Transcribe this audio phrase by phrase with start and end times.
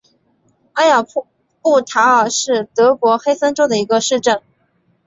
[0.73, 1.03] 埃尔
[1.61, 4.41] 布塔尔是德国黑森州的一个市镇。